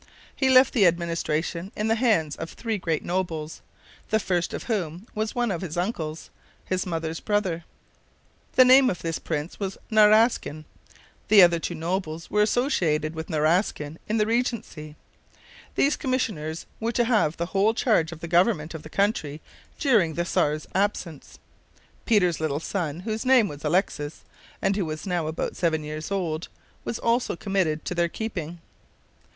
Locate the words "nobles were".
11.75-12.41